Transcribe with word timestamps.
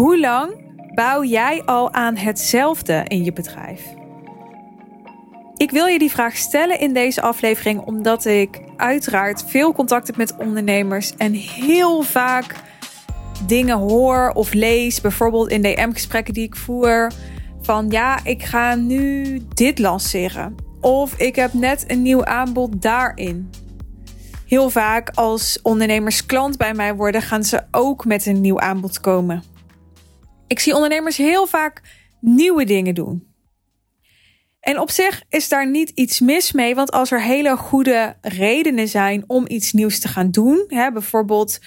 Hoe 0.00 0.20
lang 0.20 0.52
bouw 0.94 1.24
jij 1.24 1.62
al 1.64 1.92
aan 1.92 2.16
hetzelfde 2.16 3.04
in 3.08 3.24
je 3.24 3.32
bedrijf? 3.32 3.82
Ik 5.56 5.70
wil 5.70 5.86
je 5.86 5.98
die 5.98 6.10
vraag 6.10 6.36
stellen 6.36 6.80
in 6.80 6.92
deze 6.92 7.22
aflevering 7.22 7.80
omdat 7.80 8.24
ik 8.24 8.60
uiteraard 8.76 9.44
veel 9.46 9.72
contact 9.72 10.06
heb 10.06 10.16
met 10.16 10.36
ondernemers 10.36 11.16
en 11.16 11.32
heel 11.32 12.02
vaak 12.02 12.54
dingen 13.46 13.76
hoor 13.76 14.30
of 14.34 14.52
lees, 14.52 15.00
bijvoorbeeld 15.00 15.48
in 15.48 15.62
DM-gesprekken 15.62 16.34
die 16.34 16.44
ik 16.44 16.56
voer, 16.56 17.12
van 17.62 17.90
ja, 17.90 18.24
ik 18.24 18.42
ga 18.42 18.74
nu 18.74 19.38
dit 19.54 19.78
lanceren. 19.78 20.54
Of 20.80 21.14
ik 21.16 21.36
heb 21.36 21.52
net 21.52 21.84
een 21.86 22.02
nieuw 22.02 22.24
aanbod 22.24 22.82
daarin. 22.82 23.50
Heel 24.46 24.70
vaak 24.70 25.10
als 25.10 25.58
ondernemers 25.62 26.26
klant 26.26 26.56
bij 26.56 26.74
mij 26.74 26.94
worden, 26.94 27.22
gaan 27.22 27.44
ze 27.44 27.62
ook 27.70 28.04
met 28.04 28.26
een 28.26 28.40
nieuw 28.40 28.60
aanbod 28.60 29.00
komen. 29.00 29.50
Ik 30.50 30.58
zie 30.58 30.74
ondernemers 30.74 31.16
heel 31.16 31.46
vaak 31.46 31.82
nieuwe 32.20 32.64
dingen 32.64 32.94
doen. 32.94 33.28
En 34.60 34.78
op 34.78 34.90
zich 34.90 35.22
is 35.28 35.48
daar 35.48 35.70
niet 35.70 35.90
iets 35.94 36.20
mis 36.20 36.52
mee, 36.52 36.74
want 36.74 36.90
als 36.90 37.10
er 37.10 37.22
hele 37.22 37.56
goede 37.56 38.16
redenen 38.20 38.88
zijn 38.88 39.24
om 39.26 39.44
iets 39.48 39.72
nieuws 39.72 39.98
te 39.98 40.08
gaan 40.08 40.30
doen, 40.30 40.64
hè, 40.68 40.92
bijvoorbeeld 40.92 41.58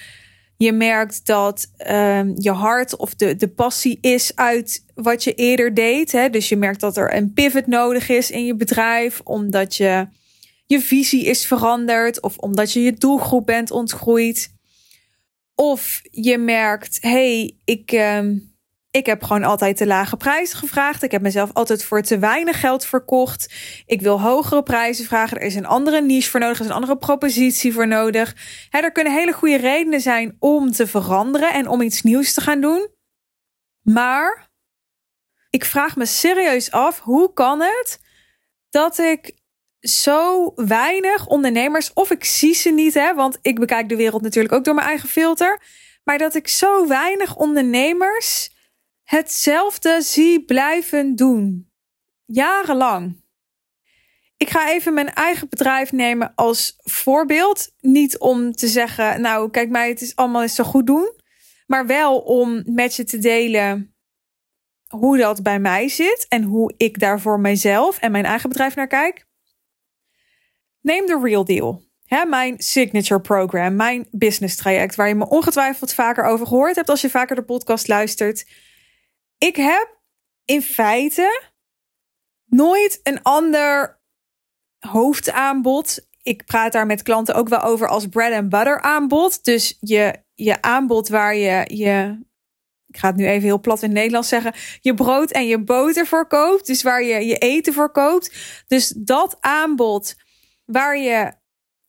je 0.56 0.72
merkt 0.72 1.26
dat 1.26 1.70
uh, 1.78 2.34
je 2.34 2.50
hart 2.50 2.96
of 2.96 3.14
de, 3.14 3.36
de 3.36 3.48
passie 3.48 3.98
is 4.00 4.36
uit 4.36 4.84
wat 4.94 5.24
je 5.24 5.34
eerder 5.34 5.74
deed. 5.74 6.12
Hè? 6.12 6.30
Dus 6.30 6.48
je 6.48 6.56
merkt 6.56 6.80
dat 6.80 6.96
er 6.96 7.14
een 7.14 7.32
pivot 7.32 7.66
nodig 7.66 8.08
is 8.08 8.30
in 8.30 8.44
je 8.44 8.56
bedrijf, 8.56 9.20
omdat 9.24 9.76
je 9.76 10.08
je 10.66 10.80
visie 10.80 11.24
is 11.24 11.46
veranderd 11.46 12.20
of 12.20 12.36
omdat 12.38 12.72
je 12.72 12.82
je 12.82 12.92
doelgroep 12.92 13.46
bent 13.46 13.70
ontgroeid. 13.70 14.52
Of 15.54 16.00
je 16.10 16.38
merkt, 16.38 16.98
hey, 17.00 17.56
ik, 17.64 17.92
uh, 17.92 18.20
ik 18.94 19.06
heb 19.06 19.22
gewoon 19.22 19.44
altijd 19.44 19.76
te 19.76 19.86
lage 19.86 20.16
prijzen 20.16 20.58
gevraagd. 20.58 21.02
Ik 21.02 21.10
heb 21.10 21.22
mezelf 21.22 21.50
altijd 21.52 21.84
voor 21.84 22.02
te 22.02 22.18
weinig 22.18 22.60
geld 22.60 22.86
verkocht. 22.86 23.54
Ik 23.86 24.00
wil 24.00 24.20
hogere 24.20 24.62
prijzen 24.62 25.04
vragen. 25.04 25.36
Er 25.36 25.46
is 25.46 25.54
een 25.54 25.66
andere 25.66 26.02
niche 26.02 26.30
voor 26.30 26.40
nodig. 26.40 26.58
Er 26.58 26.64
is 26.64 26.70
een 26.70 26.76
andere 26.76 26.96
propositie 26.96 27.72
voor 27.72 27.86
nodig. 27.86 28.36
er 28.70 28.92
kunnen 28.92 29.12
hele 29.12 29.32
goede 29.32 29.56
redenen 29.56 30.00
zijn 30.00 30.36
om 30.38 30.72
te 30.72 30.86
veranderen 30.86 31.52
en 31.52 31.68
om 31.68 31.80
iets 31.80 32.02
nieuws 32.02 32.34
te 32.34 32.40
gaan 32.40 32.60
doen. 32.60 32.88
Maar 33.82 34.50
ik 35.50 35.64
vraag 35.64 35.96
me 35.96 36.06
serieus 36.06 36.70
af: 36.70 37.00
hoe 37.00 37.32
kan 37.32 37.60
het 37.60 38.00
dat 38.70 38.98
ik 38.98 39.34
zo 39.80 40.52
weinig 40.54 41.26
ondernemers, 41.26 41.92
of 41.92 42.10
ik 42.10 42.24
zie 42.24 42.54
ze 42.54 42.70
niet, 42.70 42.94
hè, 42.94 43.14
want 43.14 43.38
ik 43.42 43.58
bekijk 43.58 43.88
de 43.88 43.96
wereld 43.96 44.22
natuurlijk 44.22 44.54
ook 44.54 44.64
door 44.64 44.74
mijn 44.74 44.86
eigen 44.86 45.08
filter, 45.08 45.62
maar 46.04 46.18
dat 46.18 46.34
ik 46.34 46.48
zo 46.48 46.88
weinig 46.88 47.36
ondernemers 47.36 48.52
hetzelfde 49.04 50.02
zie 50.02 50.44
blijven 50.44 51.16
doen. 51.16 51.72
Jarenlang. 52.24 53.22
Ik 54.36 54.50
ga 54.50 54.70
even 54.70 54.94
mijn 54.94 55.12
eigen 55.12 55.48
bedrijf 55.48 55.92
nemen 55.92 56.32
als 56.34 56.74
voorbeeld. 56.82 57.72
Niet 57.80 58.18
om 58.18 58.52
te 58.52 58.68
zeggen, 58.68 59.20
nou 59.20 59.50
kijk 59.50 59.68
mij, 59.68 59.88
het 59.88 60.00
is 60.00 60.16
allemaal 60.16 60.42
eens 60.42 60.54
zo 60.54 60.64
goed 60.64 60.86
doen. 60.86 61.20
Maar 61.66 61.86
wel 61.86 62.18
om 62.18 62.62
met 62.64 62.96
je 62.96 63.04
te 63.04 63.18
delen 63.18 63.94
hoe 64.86 65.16
dat 65.16 65.42
bij 65.42 65.58
mij 65.58 65.88
zit. 65.88 66.26
En 66.28 66.42
hoe 66.42 66.74
ik 66.76 66.98
daar 66.98 67.20
voor 67.20 67.40
mijzelf 67.40 67.98
en 67.98 68.12
mijn 68.12 68.24
eigen 68.24 68.48
bedrijf 68.48 68.74
naar 68.74 68.86
kijk. 68.86 69.26
Neem 70.80 71.06
de 71.06 71.20
Real 71.22 71.44
Deal. 71.44 71.82
Mijn 72.26 72.54
signature 72.58 73.20
program, 73.20 73.76
mijn 73.76 74.06
business 74.10 74.56
traject, 74.56 74.94
waar 74.94 75.08
je 75.08 75.14
me 75.14 75.28
ongetwijfeld 75.28 75.94
vaker 75.94 76.24
over 76.24 76.46
gehoord 76.46 76.76
hebt 76.76 76.88
als 76.88 77.00
je 77.00 77.10
vaker 77.10 77.36
de 77.36 77.42
podcast 77.42 77.88
luistert. 77.88 78.46
Ik 79.38 79.56
heb 79.56 80.00
in 80.44 80.62
feite 80.62 81.52
nooit 82.44 83.00
een 83.02 83.22
ander 83.22 84.00
hoofdaanbod. 84.78 86.06
Ik 86.22 86.44
praat 86.44 86.72
daar 86.72 86.86
met 86.86 87.02
klanten 87.02 87.34
ook 87.34 87.48
wel 87.48 87.60
over 87.60 87.88
als 87.88 88.06
bread 88.06 88.32
and 88.32 88.48
butter 88.48 88.80
aanbod. 88.80 89.44
Dus 89.44 89.76
je, 89.80 90.22
je 90.34 90.62
aanbod 90.62 91.08
waar 91.08 91.36
je 91.36 91.76
je. 91.76 92.22
Ik 92.86 93.00
ga 93.00 93.08
het 93.08 93.16
nu 93.16 93.26
even 93.26 93.42
heel 93.42 93.60
plat 93.60 93.82
in 93.82 93.92
Nederlands 93.92 94.28
zeggen. 94.28 94.54
Je 94.80 94.94
brood 94.94 95.30
en 95.30 95.46
je 95.46 95.64
boter 95.64 96.06
voor 96.06 96.26
koopt. 96.26 96.66
Dus 96.66 96.82
waar 96.82 97.02
je 97.02 97.26
je 97.26 97.38
eten 97.38 97.72
voor 97.72 97.92
koopt. 97.92 98.34
Dus 98.66 98.88
dat 98.88 99.36
aanbod 99.40 100.14
waar 100.64 100.98
je 100.98 101.32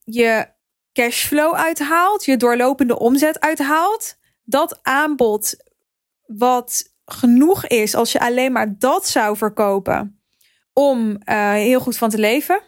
je 0.04 0.54
cashflow 0.94 1.56
uithaalt. 1.56 2.26
Je 2.26 2.38
doorlopende 2.38 3.00
omzet 3.00 3.40
uithaalt. 3.40 4.18
Dat 4.44 4.80
aanbod 4.84 5.56
wat 6.26 6.95
genoeg 7.06 7.68
is 7.68 7.96
als 7.96 8.12
je 8.12 8.20
alleen 8.20 8.52
maar 8.52 8.78
dat 8.78 9.08
zou 9.08 9.38
verkopen 9.38 10.20
om 10.74 11.10
uh, 11.10 11.52
heel 11.52 11.80
goed 11.80 11.98
van 11.98 12.10
te 12.10 12.18
leven. 12.18 12.62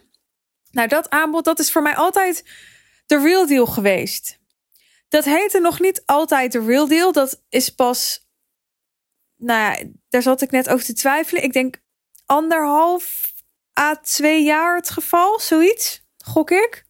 Nou, 0.70 0.88
dat 0.88 1.10
aanbod, 1.10 1.44
dat 1.44 1.58
is 1.58 1.72
voor 1.72 1.82
mij 1.82 1.96
altijd 1.96 2.44
de 3.06 3.18
real 3.18 3.46
deal 3.46 3.66
geweest. 3.66 4.38
Dat 5.08 5.24
heette 5.24 5.60
nog 5.60 5.80
niet 5.80 6.02
altijd 6.06 6.52
de 6.52 6.64
real 6.64 6.88
deal. 6.88 7.12
Dat 7.12 7.42
is 7.48 7.74
pas, 7.74 8.28
nou 9.36 9.60
ja, 9.60 9.88
daar 10.08 10.22
zat 10.22 10.40
ik 10.40 10.50
net 10.50 10.68
over 10.68 10.84
te 10.84 10.92
twijfelen. 10.92 11.42
Ik 11.42 11.52
denk 11.52 11.82
anderhalf 12.26 13.32
à 13.80 13.94
twee 13.94 14.42
jaar 14.42 14.76
het 14.76 14.90
geval, 14.90 15.40
zoiets, 15.40 16.02
gok 16.16 16.50
ik. 16.50 16.86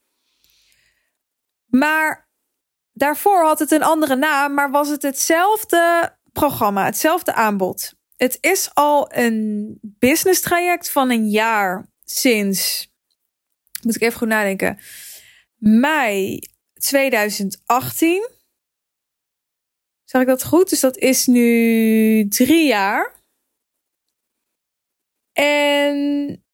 Maar 1.66 2.28
daarvoor 2.92 3.44
had 3.44 3.58
het 3.58 3.70
een 3.70 3.82
andere 3.82 4.16
naam, 4.16 4.54
maar 4.54 4.70
was 4.70 4.88
het 4.88 5.02
hetzelfde 5.02 6.16
programma, 6.32 6.84
hetzelfde 6.84 7.34
aanbod. 7.34 7.94
Het 8.16 8.38
is 8.40 8.74
al 8.74 9.12
een 9.14 9.78
business 9.82 10.40
traject 10.40 10.90
van 10.90 11.10
een 11.10 11.28
jaar 11.28 11.90
sinds, 12.04 12.90
moet 13.82 13.94
ik 13.94 14.02
even 14.02 14.18
goed 14.18 14.28
nadenken, 14.28 14.78
mei 15.56 16.40
2018. 16.74 18.28
Zeg 20.04 20.20
ik 20.20 20.26
dat 20.26 20.44
goed? 20.44 20.68
Dus 20.70 20.80
dat 20.80 20.96
is 20.96 21.26
nu 21.26 22.28
drie 22.28 22.66
jaar. 22.66 23.16
En 25.32 26.44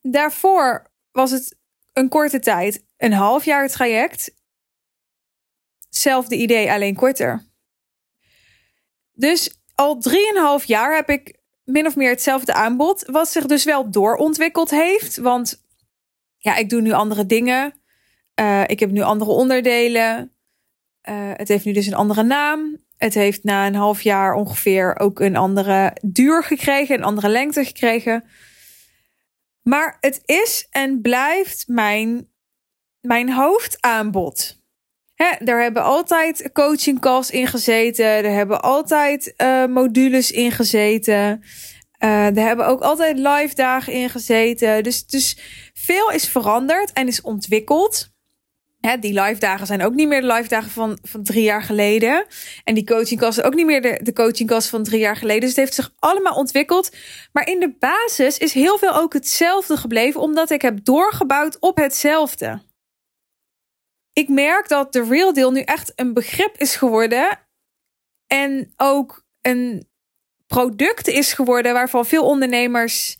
daarvoor 0.00 0.92
was 1.10 1.30
het 1.30 1.58
een 1.92 2.08
korte 2.08 2.38
tijd, 2.38 2.84
een 2.96 3.12
half 3.12 3.44
jaar 3.44 3.68
traject. 3.68 4.34
Zelfde 5.88 6.36
idee, 6.36 6.70
alleen 6.70 6.94
korter. 6.94 7.49
Dus 9.20 9.62
al 9.74 9.98
drieënhalf 9.98 10.64
jaar 10.64 10.94
heb 10.94 11.08
ik 11.08 11.38
min 11.64 11.86
of 11.86 11.96
meer 11.96 12.10
hetzelfde 12.10 12.54
aanbod. 12.54 13.04
Wat 13.06 13.28
zich 13.28 13.46
dus 13.46 13.64
wel 13.64 13.90
doorontwikkeld 13.90 14.70
heeft. 14.70 15.16
Want 15.16 15.64
ja, 16.36 16.56
ik 16.56 16.68
doe 16.68 16.80
nu 16.80 16.92
andere 16.92 17.26
dingen. 17.26 17.74
Uh, 18.40 18.62
ik 18.66 18.80
heb 18.80 18.90
nu 18.90 19.00
andere 19.00 19.30
onderdelen. 19.30 20.32
Uh, 21.08 21.30
het 21.34 21.48
heeft 21.48 21.64
nu 21.64 21.72
dus 21.72 21.86
een 21.86 21.94
andere 21.94 22.22
naam. 22.22 22.78
Het 22.96 23.14
heeft 23.14 23.44
na 23.44 23.66
een 23.66 23.74
half 23.74 24.02
jaar 24.02 24.34
ongeveer 24.34 24.98
ook 24.98 25.20
een 25.20 25.36
andere 25.36 25.96
duur 26.02 26.44
gekregen, 26.44 26.94
een 26.94 27.04
andere 27.04 27.28
lengte 27.28 27.64
gekregen. 27.64 28.24
Maar 29.62 29.96
het 30.00 30.20
is 30.24 30.66
en 30.70 31.00
blijft 31.00 31.68
mijn, 31.68 32.28
mijn 33.00 33.32
hoofdaanbod. 33.32 34.59
Hè, 35.22 35.44
er 35.44 35.62
hebben 35.62 35.82
altijd 35.82 36.50
coaching 36.52 37.00
calls 37.00 37.30
in 37.30 37.46
gezeten. 37.46 38.04
Er 38.04 38.30
hebben 38.30 38.62
altijd 38.62 39.34
uh, 39.36 39.66
modules 39.66 40.30
in 40.30 40.50
gezeten. 40.50 41.42
Er 41.98 42.34
hebben 42.34 42.66
ook 42.66 42.80
altijd 42.80 43.18
live 43.18 43.54
dagen 43.54 43.92
in 43.92 44.10
gezeten. 44.10 44.82
Dus, 44.82 45.06
dus 45.06 45.36
veel 45.74 46.10
is 46.10 46.28
veranderd 46.28 46.92
en 46.92 47.06
is 47.06 47.20
ontwikkeld. 47.20 48.08
Die 49.00 49.20
live 49.20 49.40
dagen 49.40 49.66
zijn 49.66 49.82
ook 49.82 49.94
niet 49.94 50.08
meer 50.08 50.20
de 50.20 50.32
live 50.32 50.48
dagen 50.48 50.70
van, 50.70 50.98
van 51.02 51.24
drie 51.24 51.42
jaar 51.42 51.62
geleden. 51.62 52.26
En 52.64 52.74
die 52.74 52.86
coaching 52.86 53.20
calls 53.20 53.42
ook 53.42 53.54
niet 53.54 53.66
meer 53.66 53.82
de, 53.82 54.00
de 54.02 54.12
coaching 54.12 54.48
calls 54.48 54.66
van 54.66 54.82
drie 54.82 55.00
jaar 55.00 55.16
geleden. 55.16 55.40
Dus 55.40 55.48
het 55.48 55.58
heeft 55.58 55.74
zich 55.74 55.92
allemaal 55.98 56.34
ontwikkeld. 56.34 56.96
Maar 57.32 57.48
in 57.48 57.60
de 57.60 57.74
basis 57.78 58.38
is 58.38 58.52
heel 58.52 58.78
veel 58.78 58.94
ook 58.94 59.12
hetzelfde 59.12 59.76
gebleven. 59.76 60.20
Omdat 60.20 60.50
ik 60.50 60.62
heb 60.62 60.84
doorgebouwd 60.84 61.56
op 61.58 61.76
hetzelfde 61.76 62.68
ik 64.20 64.28
merk 64.28 64.68
dat 64.68 64.92
de 64.92 65.04
real 65.04 65.32
deal 65.32 65.50
nu 65.50 65.60
echt 65.60 65.92
een 65.96 66.14
begrip 66.14 66.56
is 66.58 66.76
geworden. 66.76 67.38
En 68.26 68.72
ook 68.76 69.24
een 69.40 69.88
product 70.46 71.08
is 71.08 71.32
geworden 71.32 71.72
waarvan 71.72 72.06
veel 72.06 72.24
ondernemers 72.24 73.18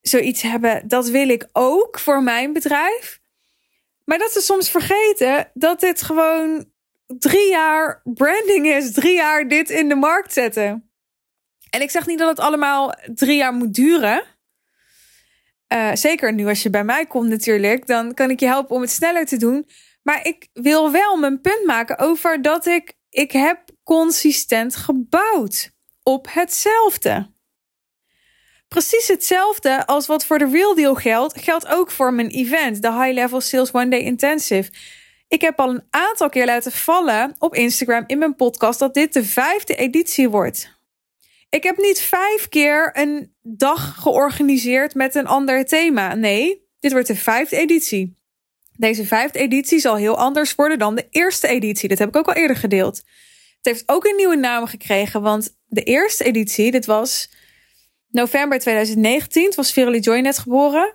zoiets 0.00 0.42
hebben. 0.42 0.88
Dat 0.88 1.08
wil 1.08 1.28
ik 1.28 1.48
ook 1.52 1.98
voor 1.98 2.22
mijn 2.22 2.52
bedrijf. 2.52 3.20
Maar 4.04 4.18
dat 4.18 4.32
ze 4.32 4.40
soms 4.40 4.70
vergeten 4.70 5.50
dat 5.54 5.80
dit 5.80 6.02
gewoon 6.02 6.70
drie 7.06 7.48
jaar 7.50 8.00
branding 8.04 8.66
is. 8.66 8.92
Drie 8.92 9.14
jaar 9.14 9.48
dit 9.48 9.70
in 9.70 9.88
de 9.88 9.94
markt 9.94 10.32
zetten. 10.32 10.90
En 11.70 11.80
ik 11.80 11.90
zeg 11.90 12.06
niet 12.06 12.18
dat 12.18 12.28
het 12.28 12.40
allemaal 12.40 12.94
drie 13.14 13.36
jaar 13.36 13.52
moet 13.52 13.74
duren. 13.74 14.24
Uh, 15.72 15.90
zeker 15.94 16.32
nu 16.32 16.46
als 16.46 16.62
je 16.62 16.70
bij 16.70 16.84
mij 16.84 17.06
komt 17.06 17.28
natuurlijk, 17.28 17.86
dan 17.86 18.14
kan 18.14 18.30
ik 18.30 18.40
je 18.40 18.46
helpen 18.46 18.74
om 18.74 18.80
het 18.80 18.90
sneller 18.90 19.26
te 19.26 19.36
doen. 19.36 19.68
Maar 20.02 20.26
ik 20.26 20.48
wil 20.52 20.90
wel 20.90 21.16
mijn 21.16 21.40
punt 21.40 21.64
maken 21.64 21.98
over 21.98 22.42
dat 22.42 22.66
ik 22.66 22.92
ik 23.10 23.32
heb 23.32 23.70
consistent 23.84 24.76
gebouwd 24.76 25.70
op 26.02 26.26
hetzelfde. 26.30 27.30
Precies 28.68 29.08
hetzelfde 29.08 29.86
als 29.86 30.06
wat 30.06 30.26
voor 30.26 30.38
de 30.38 30.48
Real 30.50 30.74
Deal 30.74 30.94
geldt, 30.94 31.40
geldt 31.40 31.66
ook 31.66 31.90
voor 31.90 32.12
mijn 32.12 32.28
event, 32.28 32.82
de 32.82 32.92
High 32.92 33.12
Level 33.12 33.40
Sales 33.40 33.72
One 33.72 33.88
Day 33.88 34.00
Intensive. 34.00 34.70
Ik 35.28 35.40
heb 35.40 35.60
al 35.60 35.68
een 35.68 35.86
aantal 35.90 36.28
keer 36.28 36.46
laten 36.46 36.72
vallen 36.72 37.34
op 37.38 37.54
Instagram 37.54 38.04
in 38.06 38.18
mijn 38.18 38.36
podcast 38.36 38.78
dat 38.78 38.94
dit 38.94 39.12
de 39.12 39.24
vijfde 39.24 39.74
editie 39.74 40.28
wordt. 40.28 40.81
Ik 41.52 41.62
heb 41.62 41.76
niet 41.76 42.00
vijf 42.00 42.48
keer 42.48 42.90
een 42.92 43.34
dag 43.42 43.94
georganiseerd 43.94 44.94
met 44.94 45.14
een 45.14 45.26
ander 45.26 45.64
thema. 45.64 46.14
Nee, 46.14 46.68
dit 46.80 46.92
wordt 46.92 47.06
de 47.06 47.16
vijfde 47.16 47.56
editie. 47.56 48.16
Deze 48.76 49.06
vijfde 49.06 49.38
editie 49.38 49.78
zal 49.78 49.96
heel 49.96 50.18
anders 50.18 50.54
worden 50.54 50.78
dan 50.78 50.94
de 50.94 51.06
eerste 51.10 51.48
editie. 51.48 51.88
Dat 51.88 51.98
heb 51.98 52.08
ik 52.08 52.16
ook 52.16 52.26
al 52.26 52.34
eerder 52.34 52.56
gedeeld. 52.56 52.96
Het 52.96 53.66
heeft 53.66 53.82
ook 53.86 54.04
een 54.04 54.16
nieuwe 54.16 54.36
naam 54.36 54.66
gekregen, 54.66 55.22
want 55.22 55.56
de 55.66 55.82
eerste 55.82 56.24
editie, 56.24 56.70
dit 56.70 56.86
was 56.86 57.30
november 58.08 58.58
2019, 58.58 59.44
het 59.44 59.54
was 59.54 59.72
Verily 59.72 59.98
Joy 59.98 60.18
net 60.18 60.38
geboren, 60.38 60.94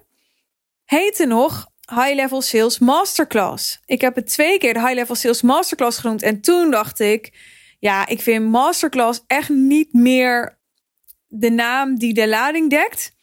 heette 0.83 1.25
nog 1.25 1.67
High 1.95 2.15
Level 2.15 2.41
Sales 2.41 2.79
Masterclass. 2.79 3.79
Ik 3.85 4.01
heb 4.01 4.15
het 4.15 4.27
twee 4.27 4.57
keer 4.57 4.73
de 4.73 4.79
High 4.79 4.93
Level 4.93 5.15
Sales 5.15 5.41
Masterclass 5.41 5.97
genoemd 5.97 6.21
en 6.21 6.41
toen 6.41 6.71
dacht 6.71 6.99
ik, 6.99 7.31
ja, 7.79 8.07
ik 8.07 8.21
vind 8.21 8.49
Masterclass 8.49 9.23
echt 9.27 9.49
niet 9.49 9.93
meer 9.93 10.59
de 11.27 11.49
naam 11.49 11.95
die 11.95 12.13
de 12.13 12.27
lading 12.27 12.69
dekt. 12.69 13.15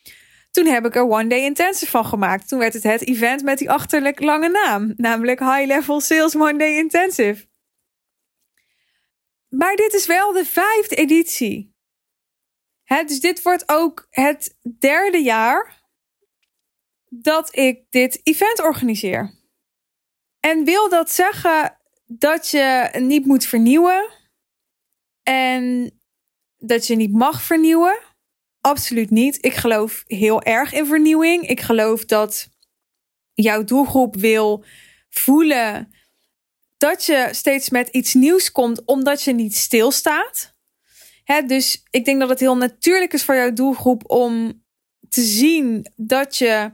Toen 0.51 0.67
heb 0.67 0.87
ik 0.87 0.95
er 0.95 1.09
One 1.09 1.27
Day 1.27 1.45
Intensive 1.45 1.91
van 1.91 2.05
gemaakt. 2.05 2.49
Toen 2.49 2.59
werd 2.59 2.73
het 2.73 2.83
het 2.83 3.07
event 3.07 3.43
met 3.43 3.59
die 3.59 3.71
achterlijk 3.71 4.21
lange 4.21 4.49
naam, 4.49 4.93
namelijk 4.97 5.41
High 5.41 5.67
Level 5.67 6.01
Sales 6.01 6.37
One 6.37 6.59
Day 6.59 6.77
Intensive. 6.77 7.47
Maar 9.49 9.77
dit 9.77 9.95
is 9.95 10.07
wel 10.07 10.33
de 10.33 10.45
vijfde 10.45 10.97
editie. 10.97 11.75
dus 12.85 13.21
dit 13.21 13.43
wordt 13.43 13.63
ook 13.67 14.07
het 14.11 14.57
derde 14.79 15.23
jaar 15.23 15.83
dat 17.09 17.57
ik 17.57 17.85
dit 17.91 18.21
event 18.23 18.63
organiseer. 18.63 19.35
En 20.41 20.65
wil 20.65 20.89
dat 20.89 21.11
zeggen 21.11 21.79
dat 22.07 22.51
je 22.51 22.91
niet 22.99 23.27
moet 23.27 23.47
vernieuwen 23.47 24.13
en 25.25 25.93
dat 26.57 26.87
je 26.87 26.97
niet 26.97 27.13
mag 27.13 27.43
vernieuwen? 27.43 27.99
Absoluut 28.61 29.11
niet. 29.11 29.45
Ik 29.45 29.55
geloof 29.55 30.05
heel 30.07 30.43
erg 30.43 30.73
in 30.73 30.87
vernieuwing. 30.87 31.49
Ik 31.49 31.61
geloof 31.61 32.05
dat 32.05 32.49
jouw 33.35 33.65
doelgroep 33.65 34.17
wil 34.17 34.65
voelen 35.09 35.93
dat 36.77 37.05
je 37.05 37.29
steeds 37.33 37.71
met 37.71 37.89
iets 37.89 38.15
nieuws 38.15 38.53
komt, 38.53 38.85
omdat 38.85 39.23
je 39.23 39.33
niet 39.33 39.57
stilstaat. 39.57 40.55
Hè, 41.25 41.43
dus 41.43 41.83
ik 41.91 42.05
denk 42.05 42.21
dat 42.21 42.29
het 42.29 42.41
heel 42.41 42.57
natuurlijk 42.57 43.13
is 43.13 43.25
voor 43.25 43.35
jouw 43.35 43.53
doelgroep 43.53 44.11
om 44.11 44.63
te 45.09 45.23
zien 45.23 45.93
dat 45.97 46.37
je 46.37 46.73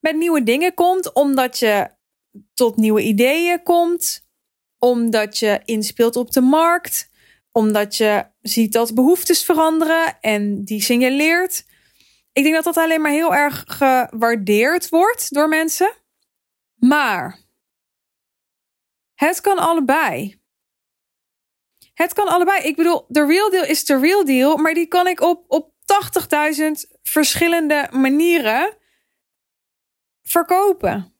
met 0.00 0.16
nieuwe 0.16 0.42
dingen 0.42 0.74
komt, 0.74 1.12
omdat 1.12 1.58
je 1.58 1.90
tot 2.54 2.76
nieuwe 2.76 3.02
ideeën 3.02 3.62
komt, 3.62 4.26
omdat 4.78 5.38
je 5.38 5.60
inspeelt 5.64 6.16
op 6.16 6.30
de 6.32 6.40
markt, 6.40 7.10
omdat 7.52 7.96
je 7.96 8.26
ziet 8.40 8.72
dat 8.72 8.94
behoeftes 8.94 9.44
veranderen 9.44 10.20
en 10.20 10.64
die 10.64 10.82
signaleert. 10.82 11.64
Ik 12.32 12.42
denk 12.42 12.54
dat 12.54 12.64
dat 12.64 12.76
alleen 12.76 13.00
maar 13.00 13.10
heel 13.10 13.34
erg 13.34 13.64
gewaardeerd 13.66 14.88
wordt 14.88 15.34
door 15.34 15.48
mensen. 15.48 15.92
Maar 16.74 17.40
het 19.14 19.40
kan 19.40 19.58
allebei. 19.58 20.40
Het 21.94 22.12
kan 22.12 22.28
allebei. 22.28 22.62
Ik 22.62 22.76
bedoel, 22.76 23.04
de 23.08 23.26
real 23.26 23.50
deal 23.50 23.64
is 23.64 23.84
de 23.84 23.98
real 23.98 24.24
deal, 24.24 24.56
maar 24.56 24.74
die 24.74 24.86
kan 24.86 25.06
ik 25.06 25.20
op, 25.20 25.44
op 25.48 25.72
80.000 25.72 26.70
verschillende 27.02 27.88
manieren 27.90 28.76
verkopen. 30.22 31.11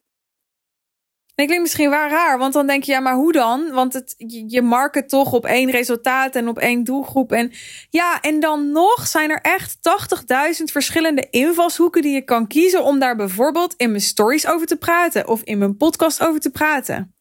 Dat 1.34 1.46
klinkt 1.46 1.62
misschien 1.62 1.90
wel 1.90 2.08
raar, 2.08 2.38
want 2.38 2.52
dan 2.52 2.67
denk 2.67 2.84
je, 2.84 2.93
ja, 2.93 3.00
maar 3.00 3.14
hoe 3.14 3.32
dan? 3.32 3.70
Want 3.70 3.93
het, 3.93 4.14
je 4.46 4.62
market 4.62 5.08
toch 5.08 5.32
op 5.32 5.46
één 5.46 5.70
resultaat 5.70 6.37
en 6.37 6.49
op 6.49 6.58
één 6.58 6.84
doelgroep. 6.84 7.32
En 7.32 7.52
ja, 7.90 8.20
en 8.20 8.40
dan 8.40 8.73
nog 8.73 9.06
zijn 9.06 9.31
er 9.31 9.40
echt 9.40 9.76
80.000 10.58 10.64
verschillende 10.64 11.26
invalshoeken 11.31 12.02
die 12.02 12.14
je 12.14 12.25
kan 12.25 12.46
kiezen 12.46 12.84
om 12.84 12.99
daar 12.99 13.17
bijvoorbeeld 13.17 13.75
in 13.76 13.90
mijn 13.90 14.02
stories 14.02 14.46
over 14.46 14.67
te 14.67 14.76
praten 14.76 15.29
of 15.29 15.43
in 15.43 15.58
mijn 15.58 15.76
podcast 15.76 16.23
over 16.23 16.40
te 16.40 16.50
praten. 16.50 17.14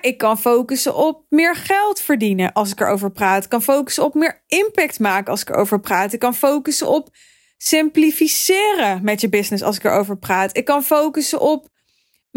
Ik 0.00 0.18
kan 0.18 0.38
focussen 0.38 0.96
op 0.96 1.24
meer 1.28 1.56
geld 1.56 2.00
verdienen 2.00 2.52
als 2.52 2.70
ik 2.70 2.80
erover 2.80 3.12
praat. 3.12 3.44
Ik 3.44 3.50
kan 3.50 3.62
focussen 3.62 4.04
op 4.04 4.14
meer 4.14 4.42
impact 4.46 4.98
maken 4.98 5.30
als 5.30 5.40
ik 5.40 5.48
erover 5.48 5.80
praat. 5.80 6.12
Ik 6.12 6.18
kan 6.18 6.34
focussen 6.34 6.88
op 6.88 7.08
simplificeren 7.56 9.04
met 9.04 9.20
je 9.20 9.28
business 9.28 9.62
als 9.62 9.76
ik 9.76 9.84
erover 9.84 10.18
praat. 10.18 10.56
Ik 10.56 10.64
kan 10.64 10.84
focussen 10.84 11.40
op 11.40 11.68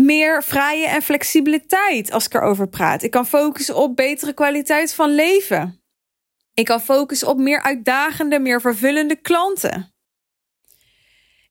meer 0.02 0.44
vrije 0.44 0.88
en 0.88 1.02
flexibiliteit 1.02 2.12
als 2.12 2.26
ik 2.26 2.34
erover 2.34 2.70
praat. 2.70 3.04
Ik 3.04 3.12
kan 3.12 3.28
focussen 3.28 3.76
op 3.76 3.96
betere 3.96 4.34
kwaliteit 4.34 4.94
van 4.94 5.16
leven. 5.16 5.82
Ik 6.54 6.66
kan 6.66 6.82
focussen 6.82 7.28
op 7.28 7.38
meer 7.38 7.62
uitdagende, 7.62 8.40
meer 8.40 8.62
vervullende 8.62 9.16
klanten. 9.16 9.96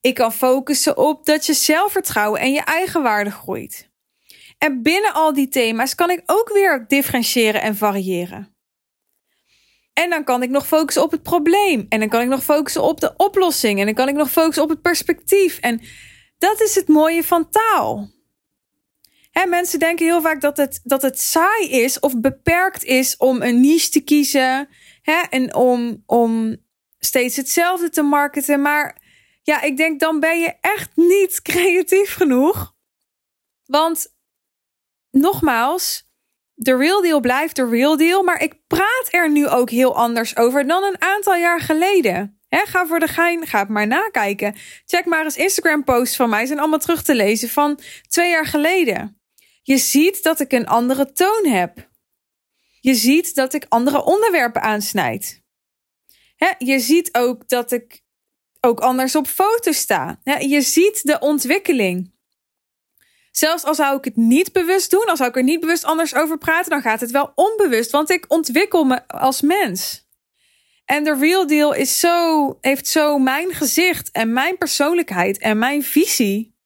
Ik 0.01 0.15
kan 0.15 0.33
focussen 0.33 0.97
op 0.97 1.27
dat 1.27 1.47
je 1.47 1.55
zelfvertrouwen 1.55 2.41
en 2.41 2.53
je 2.53 2.61
eigenwaarde 2.61 3.31
groeit. 3.31 3.91
En 4.59 4.83
binnen 4.83 5.13
al 5.13 5.33
die 5.33 5.49
thema's 5.49 5.95
kan 5.95 6.11
ik 6.11 6.23
ook 6.27 6.53
weer 6.53 6.85
differentiëren 6.89 7.63
en 7.63 7.77
variëren. 7.77 8.57
En 9.93 10.11
dan 10.11 10.25
kan 10.25 10.43
ik 10.43 10.51
nog 10.51 10.67
focussen 10.67 11.03
op 11.03 11.11
het 11.11 11.23
probleem. 11.23 11.87
En 11.89 12.01
dan 12.01 12.09
kan 12.09 12.21
ik 12.21 12.29
nog 12.29 12.45
focussen 12.45 12.83
op 12.83 13.01
de 13.01 13.15
oplossing. 13.17 13.79
En 13.79 13.87
dan 13.87 13.95
kan 13.95 14.09
ik 14.09 14.15
nog 14.15 14.31
focussen 14.31 14.63
op 14.63 14.69
het 14.69 14.83
perspectief. 14.83 15.59
En 15.59 15.81
dat 16.39 16.61
is 16.61 16.75
het 16.75 16.89
mooie 16.89 17.25
van 17.25 17.51
taal. 17.51 18.15
Hè, 19.39 19.47
mensen 19.47 19.79
denken 19.79 20.07
heel 20.07 20.21
vaak 20.21 20.41
dat 20.41 20.57
het, 20.57 20.81
dat 20.85 21.03
het 21.03 21.21
saai 21.21 21.71
is 21.71 22.01
of 22.01 22.21
beperkt 22.21 22.85
is 22.85 23.17
om 23.17 23.43
een 23.43 23.61
niche 23.61 23.91
te 23.91 24.01
kiezen. 24.01 24.69
Hè, 25.03 25.21
en 25.31 25.55
om, 25.55 26.03
om 26.07 26.57
steeds 26.99 27.37
hetzelfde 27.37 27.89
te 27.91 28.03
marketen. 28.03 28.61
Maar 28.63 29.03
ja, 29.43 29.63
ik 29.63 29.77
denk 29.77 30.01
dan 30.01 30.21
ben 30.21 30.41
je 30.41 30.55
echt 30.61 30.91
niet 30.95 31.43
creatief 31.53 32.15
genoeg. 32.15 32.75
Want 33.65 34.15
nogmaals, 35.11 36.11
de 36.55 36.77
real 36.77 37.03
deal 37.03 37.21
blijft 37.21 37.57
de 37.57 37.69
real 37.69 37.97
deal. 37.97 38.23
Maar 38.23 38.43
ik 38.43 38.67
praat 38.67 39.09
er 39.11 39.31
nu 39.31 39.49
ook 39.49 39.71
heel 39.71 39.97
anders 39.97 40.37
over 40.37 40.67
dan 40.67 40.83
een 40.83 41.03
aantal 41.03 41.35
jaar 41.35 41.61
geleden. 41.61 42.41
ga 42.49 42.87
voor 42.87 43.01
de 43.01 43.09
gein, 43.09 43.47
ga 43.47 43.59
het 43.59 43.69
maar 43.69 43.87
nakijken. 43.87 44.55
Check 44.87 45.05
maar 45.05 45.25
eens 45.25 45.37
Instagram 45.37 45.85
posts 45.85 46.17
van 46.17 46.31
mij. 46.31 46.47
Zijn 46.47 46.59
allemaal 46.59 46.79
terug 46.79 47.03
te 47.03 47.15
lezen 47.15 47.49
van 47.49 47.81
twee 48.09 48.31
jaar 48.31 48.47
geleden. 48.47 49.17
Je 49.67 49.79
ziet 49.79 50.23
dat 50.23 50.41
ik 50.41 50.53
een 50.53 50.67
andere 50.67 51.13
toon 51.13 51.47
heb. 51.47 51.89
Je 52.81 52.95
ziet 52.95 53.35
dat 53.35 53.55
ik 53.55 53.67
andere 53.69 54.05
onderwerpen 54.05 54.63
aansnijd. 54.63 55.43
je 56.59 56.79
ziet 56.79 57.15
ook 57.15 57.49
dat 57.49 57.73
ik 57.73 58.03
ook 58.61 58.81
anders 58.81 59.17
op 59.17 59.27
foto's 59.27 59.77
sta. 59.77 60.21
je 60.39 60.63
ziet 60.63 61.07
de 61.07 61.19
ontwikkeling. 61.19 62.15
Zelfs 63.31 63.65
al 63.65 63.75
zou 63.75 63.97
ik 63.97 64.05
het 64.05 64.17
niet 64.17 64.53
bewust 64.53 64.91
doen, 64.91 65.05
als 65.05 65.19
zou 65.19 65.31
ik 65.31 65.37
er 65.37 65.43
niet 65.43 65.61
bewust 65.61 65.85
anders 65.85 66.15
over 66.15 66.39
praten, 66.39 66.71
dan 66.71 66.83
gaat 66.83 67.01
het 67.01 67.11
wel 67.11 67.33
onbewust, 67.35 67.91
want 67.91 68.11
ik 68.11 68.25
ontwikkel 68.29 68.85
me 68.85 69.09
als 69.09 69.41
mens. 69.41 70.09
En 70.85 71.05
de 71.05 71.15
real 71.15 71.47
deal 71.47 71.75
is 71.75 72.01
zo, 72.01 72.59
heeft 72.61 72.87
zo 72.87 73.19
mijn 73.19 73.53
gezicht 73.53 74.11
en 74.11 74.33
mijn 74.33 74.59
persoonlijkheid 74.59 75.39
en 75.39 75.59
mijn 75.59 75.83
visie. 75.83 76.57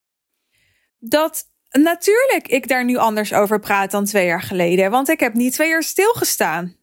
Dat 0.99 1.50
natuurlijk 1.71 2.49
ik 2.49 2.69
daar 2.69 2.85
nu 2.85 2.97
anders 2.97 3.33
over 3.33 3.59
praat 3.59 3.91
dan 3.91 4.05
twee 4.05 4.27
jaar 4.27 4.43
geleden. 4.43 4.91
Want 4.91 5.09
ik 5.09 5.21
heb 5.21 5.35
niet 5.35 5.53
twee 5.53 5.69
jaar 5.69 5.83
stilgestaan. 5.83 6.77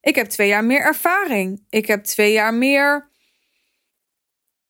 Ik 0.00 0.14
heb 0.14 0.26
twee 0.26 0.48
jaar 0.48 0.64
meer 0.64 0.80
ervaring. 0.80 1.64
Ik 1.68 1.86
heb 1.86 2.04
twee 2.04 2.32
jaar 2.32 2.54
meer 2.54 3.10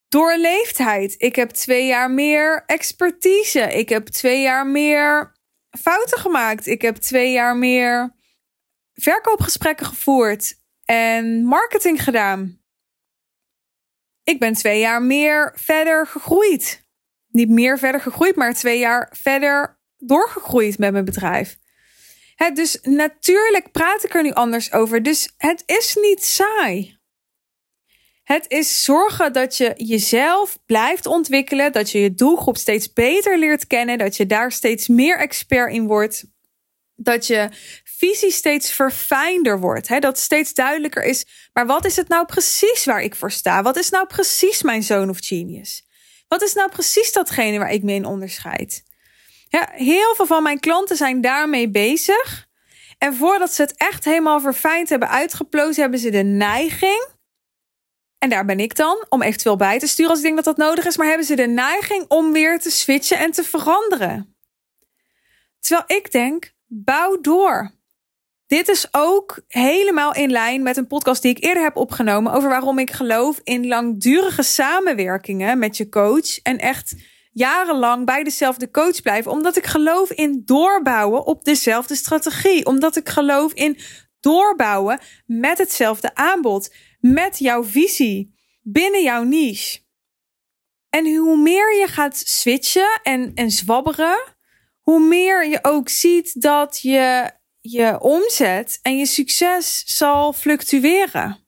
doorleefdheid. 0.09 1.15
Ik 1.19 1.37
heb 1.37 1.51
twee 1.51 1.87
jaar 1.87 2.11
meer 2.11 2.63
expertise. 2.67 3.61
Ik 3.61 3.89
heb 3.89 4.07
twee 4.07 4.43
jaar 4.43 4.67
meer 4.67 5.33
fouten 5.71 6.19
gemaakt. 6.19 6.67
Ik 6.67 6.83
heb 6.83 6.97
twee 6.97 7.33
jaar 7.33 7.57
meer 7.57 8.15
verkoopgesprekken 8.95 9.87
gevoerd 9.87 10.55
en 10.85 11.45
marketing 11.45 12.03
gedaan. 12.03 12.63
Ik 14.23 14.39
ben 14.39 14.53
twee 14.53 14.81
jaar 14.81 15.03
meer 15.03 15.53
verder 15.55 16.07
gegroeid. 16.07 16.84
Niet 17.35 17.49
meer 17.49 17.79
verder 17.79 18.01
gegroeid, 18.01 18.37
maar 18.37 18.55
twee 18.55 18.79
jaar 18.79 19.13
verder 19.21 19.79
doorgegroeid 19.97 20.79
met 20.79 20.93
mijn 20.93 21.05
bedrijf. 21.05 21.59
dus 22.53 22.79
natuurlijk 22.83 23.73
praat 23.73 24.05
ik 24.05 24.15
er 24.15 24.23
nu 24.23 24.33
anders 24.33 24.73
over. 24.73 25.03
Dus 25.03 25.35
het 25.37 25.63
is 25.67 25.97
niet 26.01 26.25
saai. 26.25 26.99
Het 28.23 28.45
is 28.49 28.85
zorgen 28.85 29.33
dat 29.33 29.57
je 29.57 29.73
jezelf 29.77 30.59
blijft 30.67 31.07
ontwikkelen, 31.07 31.73
dat 31.73 31.91
je 31.91 32.01
je 32.01 32.15
doelgroep 32.15 32.57
steeds 32.57 32.93
beter 32.93 33.39
leert 33.39 33.67
kennen, 33.67 33.99
dat 33.99 34.17
je 34.17 34.27
daar 34.27 34.53
steeds 34.53 34.89
meer 34.89 35.19
expert 35.19 35.73
in 35.73 35.87
wordt. 35.87 36.25
Dat 36.95 37.27
je 37.27 37.49
visie 37.85 38.31
steeds 38.31 38.73
verfijnder 38.73 39.61
wordt. 39.61 39.89
Hè? 39.89 39.99
Dat 39.99 40.19
steeds 40.19 40.55
duidelijker 40.55 41.05
is. 41.05 41.27
Maar 41.53 41.67
wat 41.67 41.85
is 41.85 41.97
het 41.97 42.09
nou 42.09 42.27
precies 42.27 42.85
waar 42.85 43.03
ik 43.03 43.15
voor 43.15 43.31
sta? 43.31 43.63
Wat 43.63 43.77
is 43.77 43.91
nou 43.91 44.07
precies 44.07 44.63
mijn 44.63 44.83
zoon 44.83 45.11
of 45.11 45.19
genius? 45.21 45.85
Wat 46.29 46.43
is 46.43 46.55
nou 46.55 46.71
precies 46.71 47.13
datgene 47.13 47.59
waar 47.59 47.73
ik 47.73 47.83
me 47.83 47.93
in 47.93 48.05
onderscheid? 48.05 48.83
Ja, 49.49 49.69
heel 49.73 50.15
veel 50.15 50.27
van 50.27 50.43
mijn 50.43 50.61
klanten 50.61 50.97
zijn 50.97 51.21
daarmee 51.21 51.71
bezig. 51.71 52.47
En 52.99 53.15
voordat 53.15 53.53
ze 53.53 53.63
het 53.63 53.75
echt 53.77 54.05
helemaal 54.05 54.41
verfijnd 54.41 54.89
hebben 54.89 55.09
uitgeplozen, 55.09 55.83
hebben 55.83 56.01
ze 56.01 56.11
de 56.11 56.23
neiging. 56.23 57.07
En 58.19 58.29
daar 58.29 58.45
ben 58.45 58.61
ik 58.61 58.77
dan, 58.77 59.07
om 59.09 59.23
eventueel 59.23 59.57
bij 59.57 59.79
te 59.79 59.87
sturen 59.87 60.11
als 60.11 60.19
ik 60.19 60.25
denk 60.25 60.37
dat 60.37 60.57
dat 60.57 60.67
nodig 60.67 60.87
is. 60.87 60.97
Maar 60.97 61.07
hebben 61.07 61.27
ze 61.27 61.35
de 61.35 61.47
neiging 61.47 62.05
om 62.09 62.33
weer 62.33 62.59
te 62.59 62.71
switchen 62.71 63.19
en 63.19 63.31
te 63.31 63.45
veranderen. 63.45 64.37
Terwijl 65.61 65.99
ik 65.99 66.13
denk, 66.13 66.53
bouw 66.67 67.21
door. 67.21 67.74
Dit 68.47 68.69
is 68.69 68.89
ook 68.91 69.41
helemaal 69.49 70.15
in 70.15 70.31
lijn 70.31 70.63
met 70.63 70.77
een 70.77 70.87
podcast 70.87 71.23
die 71.23 71.37
ik 71.37 71.45
eerder 71.45 71.63
heb 71.63 71.77
opgenomen 71.77 72.33
over 72.33 72.49
waarom 72.49 72.79
ik 72.79 72.91
geloof 72.91 73.41
in 73.43 73.67
langdurige 73.67 74.43
samenwerkingen 74.43 75.59
met 75.59 75.77
je 75.77 75.89
coach 75.89 76.39
en 76.43 76.59
echt 76.59 76.95
jarenlang 77.33 78.07
bij 78.07 78.23
dezelfde 78.25 78.71
coach 78.71 79.03
blijven, 79.03 79.31
omdat 79.31 79.57
ik 79.57 79.67
geloof 79.67 80.11
in 80.11 80.43
doorbouwen 80.45 81.27
op 81.27 81.45
dezelfde 81.45 81.95
strategie, 81.95 82.67
omdat 82.67 82.97
ik 82.97 83.09
geloof 83.09 83.53
in 83.53 83.79
doorbouwen 84.21 84.99
met 85.27 85.59
hetzelfde 85.59 86.15
aanbod, 86.15 86.75
met 87.01 87.39
jouw 87.39 87.65
visie 87.65 88.35
binnen 88.63 89.03
jouw 89.03 89.23
niche. 89.23 89.83
En 90.91 91.17
hoe 91.17 91.37
meer 91.37 91.75
je 91.81 91.87
gaat 91.87 92.17
switchen 92.17 93.01
en, 93.03 93.33
en 93.35 93.51
zwabberen, 93.51 94.35
hoe 94.81 95.01
meer 95.01 95.49
je 95.49 95.59
ook 95.63 95.89
ziet 95.89 96.41
dat 96.41 96.81
je 96.83 97.31
je 97.67 98.01
omzet 98.01 98.79
en 98.83 98.99
je 98.99 99.07
succes 99.07 99.83
zal 99.97 100.33
fluctueren. 100.33 101.47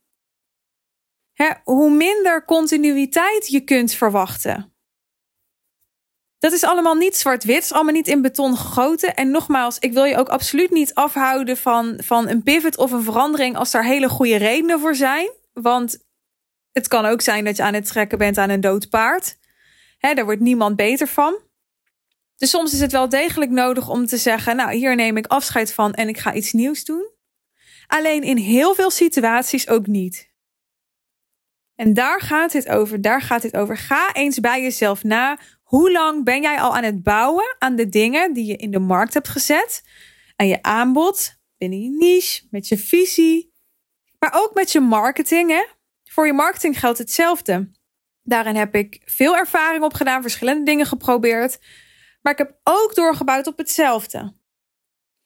hoe 1.65 1.91
minder 1.91 2.45
continuïteit 2.45 3.49
je 3.49 3.61
kunt 3.61 3.93
verwachten. 3.93 4.75
Dat 6.39 6.53
is 6.53 6.65
allemaal 6.65 6.95
niet 6.95 7.17
zwart-wit, 7.17 7.73
allemaal 7.73 7.93
niet 7.93 8.09
in 8.09 8.23
beton 8.23 8.57
gegoten. 8.57 9.17
En 9.17 9.31
nogmaals, 9.31 9.79
ik 9.79 9.93
wil 9.93 10.05
je 10.05 10.17
ook 10.17 10.29
absoluut 10.29 10.71
niet 10.71 10.95
afhouden 10.95 11.57
van, 11.57 12.01
van 12.05 12.29
een 12.29 12.43
pivot 12.43 12.77
of 12.77 12.91
een 12.91 13.03
verandering 13.03 13.57
als 13.57 13.71
daar 13.71 13.85
hele 13.85 14.09
goede 14.09 14.37
redenen 14.37 14.81
voor 14.81 14.95
zijn. 14.95 15.31
Want 15.53 15.99
het 16.73 16.89
kan 16.89 17.05
ook 17.05 17.21
zijn 17.21 17.45
dat 17.45 17.57
je 17.57 17.63
aan 17.63 17.75
het 17.75 17.87
trekken 17.87 18.19
bent 18.19 18.39
aan 18.39 18.51
een 18.51 18.61
dood 18.61 18.89
paard. 18.89 19.39
Hè, 19.99 20.15
daar 20.15 20.25
wordt 20.25 20.41
niemand 20.41 20.77
beter 20.77 21.09
van. 21.09 21.46
Dus 22.37 22.51
soms 22.51 22.73
is 22.73 22.81
het 22.81 22.93
wel 22.93 23.09
degelijk 23.09 23.51
nodig 23.51 23.89
om 23.89 24.07
te 24.07 24.17
zeggen: 24.17 24.57
Nou, 24.57 24.75
hier 24.75 24.95
neem 24.95 25.17
ik 25.17 25.27
afscheid 25.27 25.73
van 25.73 25.95
en 25.95 26.09
ik 26.09 26.19
ga 26.19 26.35
iets 26.35 26.53
nieuws 26.53 26.85
doen. 26.85 27.11
Alleen 27.87 28.23
in 28.23 28.37
heel 28.37 28.75
veel 28.75 28.91
situaties 28.91 29.69
ook 29.69 29.87
niet. 29.87 30.35
En 31.75 31.95
daar 31.95 32.21
gaat 32.21 32.53
het 32.53 32.69
over. 32.69 33.01
Daar 33.01 33.23
gaat 33.23 33.43
het 33.43 33.57
over. 33.57 33.77
Ga 33.77 34.13
eens 34.13 34.41
bij 34.41 34.63
jezelf 34.63 35.05
na. 35.05 35.39
Hoe 35.63 35.93
lang 35.93 36.25
ben 36.25 36.43
jij 36.43 36.61
al 36.61 36.77
aan 36.77 36.85
het 36.85 37.03
bouwen 37.03 37.57
aan 37.59 37.77
de 37.77 37.89
dingen 37.89 38.33
die 38.33 38.45
je 38.45 38.57
in 38.57 38.71
de 38.71 38.79
markt 38.79 39.15
hebt 39.15 39.29
gezet? 39.29 39.83
Aan 40.37 40.47
je 40.47 40.63
aanbod, 40.63 41.37
binnen 41.59 41.83
je 41.83 41.91
niche, 41.91 42.47
met 42.51 42.69
je 42.69 42.79
visie. 42.79 43.53
Maar 44.19 44.33
ook 44.35 44.55
met 44.55 44.73
je 44.73 44.81
marketing. 44.81 45.51
Hè? 45.51 45.65
Voor 46.05 46.27
je 46.27 46.33
marketing 46.33 46.79
geldt 46.79 46.99
hetzelfde. 46.99 47.71
Daarin 48.23 48.57
heb 48.57 48.75
ik 48.75 49.03
veel 49.05 49.37
ervaring 49.37 49.85
op 49.85 49.95
gedaan, 49.95 50.23
verschillende 50.23 50.65
dingen 50.65 50.87
geprobeerd. 50.87 51.59
Maar 52.27 52.35
ik 52.35 52.47
heb 52.47 52.59
ook 52.63 52.95
doorgebouwd 52.95 53.47
op 53.47 53.59
hetzelfde. 53.59 54.35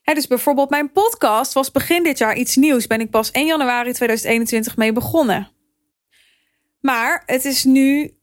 dus 0.02 0.26
bijvoorbeeld 0.26 0.70
mijn 0.70 0.92
podcast 0.92 1.52
was 1.52 1.70
begin 1.70 2.02
dit 2.02 2.18
jaar 2.18 2.36
iets 2.36 2.56
nieuws. 2.56 2.86
Ben 2.86 3.00
ik 3.00 3.10
pas 3.10 3.30
1 3.30 3.46
januari 3.46 3.92
2021 3.92 4.76
mee 4.76 4.92
begonnen. 4.92 5.50
Maar 6.80 7.22
het 7.26 7.44
is 7.44 7.64
nu, 7.64 8.18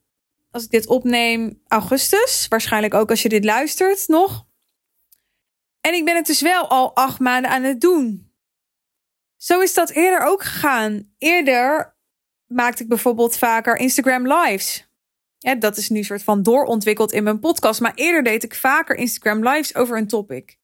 als 0.52 0.64
ik 0.64 0.70
dit 0.70 0.88
opneem, 0.88 1.62
augustus. 1.68 2.46
Waarschijnlijk 2.50 2.94
ook 2.94 3.10
als 3.10 3.22
je 3.22 3.30
dit 3.30 3.46
luistert 3.46 4.08
nog. 4.08 4.46
En 5.82 5.94
ik 5.94 6.06
ben 6.06 6.16
het 6.16 6.26
dus 6.26 6.42
wel 6.42 6.68
al 6.68 6.96
acht 6.96 7.20
maanden 7.20 7.52
aan 7.52 7.64
het 7.64 7.82
doen. 7.82 8.34
Zo 9.38 9.60
is 9.60 9.74
dat 9.74 9.90
eerder 9.90 10.28
ook 10.28 10.44
gegaan. 10.44 11.14
Eerder 11.18 11.98
maakte 12.46 12.84
ik 12.84 12.90
bijvoorbeeld 12.90 13.38
vaker 13.38 13.76
Instagram 13.76 14.34
lives. 14.34 14.87
Dat 15.56 15.78
is 15.78 15.90
nu 15.90 16.04
soort 16.04 16.24
van 16.24 16.44
doorontwikkeld 16.44 17.12
in 17.12 17.24
mijn 17.24 17.40
podcast. 17.40 17.82
Maar 17.82 17.94
eerder 17.96 18.24
deed 18.24 18.44
ik 18.44 18.56
vaker 18.56 18.96
Instagram 18.96 19.48
lives 19.48 19.76
over 19.76 19.98
een 19.98 20.08
topic. 20.08 20.58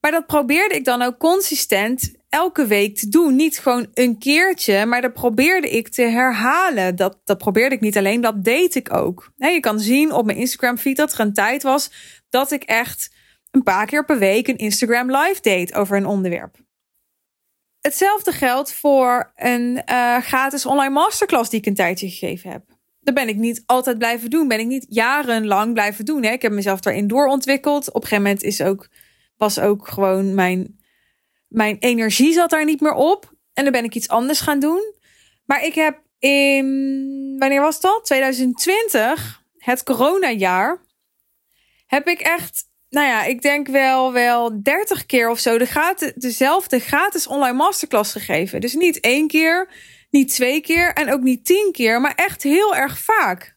Maar 0.00 0.10
dat 0.10 0.26
probeerde 0.26 0.74
ik 0.74 0.84
dan 0.84 1.02
ook 1.02 1.18
consistent 1.18 2.14
elke 2.28 2.66
week 2.66 2.96
te 2.96 3.08
doen. 3.08 3.36
Niet 3.36 3.58
gewoon 3.58 3.86
een 3.94 4.18
keertje, 4.18 4.86
maar 4.86 5.00
dat 5.00 5.12
probeerde 5.12 5.70
ik 5.70 5.88
te 5.88 6.02
herhalen. 6.02 6.96
Dat, 6.96 7.20
dat 7.24 7.38
probeerde 7.38 7.74
ik 7.74 7.80
niet 7.80 7.96
alleen, 7.96 8.20
dat 8.20 8.44
deed 8.44 8.74
ik 8.74 8.92
ook. 8.92 9.32
je 9.36 9.60
kan 9.60 9.80
zien 9.80 10.12
op 10.12 10.24
mijn 10.24 10.38
Instagram 10.38 10.78
feed 10.78 10.96
dat 10.96 11.12
er 11.12 11.20
een 11.20 11.32
tijd 11.32 11.62
was 11.62 11.90
dat 12.28 12.50
ik 12.50 12.62
echt 12.62 13.14
een 13.50 13.62
paar 13.62 13.86
keer 13.86 14.04
per 14.04 14.18
week 14.18 14.48
een 14.48 14.56
Instagram 14.56 15.10
live 15.10 15.40
deed 15.40 15.74
over 15.74 15.96
een 15.96 16.06
onderwerp. 16.06 16.56
Hetzelfde 17.80 18.32
geldt 18.32 18.72
voor 18.72 19.32
een 19.34 19.82
uh, 19.90 20.16
gratis 20.16 20.66
online 20.66 20.94
masterclass 20.94 21.50
die 21.50 21.60
ik 21.60 21.66
een 21.66 21.74
tijdje 21.74 22.08
gegeven 22.08 22.50
heb. 22.50 22.75
Dat 23.06 23.14
ben 23.14 23.28
ik 23.28 23.36
niet 23.36 23.62
altijd 23.66 23.98
blijven 23.98 24.30
doen. 24.30 24.48
Ben 24.48 24.60
ik 24.60 24.66
niet 24.66 24.86
jarenlang 24.88 25.72
blijven 25.72 26.04
doen. 26.04 26.22
Hè? 26.22 26.30
Ik 26.30 26.42
heb 26.42 26.52
mezelf 26.52 26.80
daarin 26.80 27.06
doorontwikkeld. 27.06 27.88
Op 27.88 27.94
een 27.94 28.02
gegeven 28.02 28.22
moment 28.22 28.42
is 28.42 28.62
ook, 28.62 28.88
was 29.36 29.58
ook 29.58 29.88
gewoon 29.88 30.34
mijn, 30.34 30.80
mijn 31.48 31.76
energie 31.78 32.32
zat 32.32 32.50
daar 32.50 32.64
niet 32.64 32.80
meer 32.80 32.94
op. 32.94 33.32
En 33.52 33.62
dan 33.62 33.72
ben 33.72 33.84
ik 33.84 33.94
iets 33.94 34.08
anders 34.08 34.40
gaan 34.40 34.60
doen. 34.60 34.94
Maar 35.44 35.64
ik 35.64 35.74
heb 35.74 35.98
in, 36.18 37.36
wanneer 37.38 37.60
was 37.60 37.80
dat? 37.80 38.04
2020, 38.04 39.42
het 39.58 39.82
coronajaar, 39.82 40.82
heb 41.86 42.08
ik 42.08 42.20
echt, 42.20 42.64
nou 42.88 43.06
ja, 43.06 43.24
ik 43.24 43.42
denk 43.42 43.68
wel, 43.68 44.12
wel 44.12 44.62
30 44.62 45.06
keer 45.06 45.30
of 45.30 45.38
zo 45.38 45.58
de 45.58 45.66
gratis, 45.66 46.12
dezelfde 46.14 46.78
gratis 46.78 47.26
online 47.26 47.56
masterclass 47.56 48.12
gegeven. 48.12 48.60
Dus 48.60 48.74
niet 48.74 49.00
één 49.00 49.28
keer, 49.28 49.68
niet 50.10 50.34
twee 50.34 50.60
keer 50.60 50.92
en 50.92 51.12
ook 51.12 51.20
niet 51.20 51.44
tien 51.44 51.68
keer, 51.72 52.00
maar 52.00 52.14
echt 52.14 52.42
heel 52.42 52.76
erg 52.76 52.98
vaak. 52.98 53.56